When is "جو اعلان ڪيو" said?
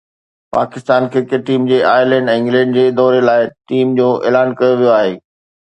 4.01-4.81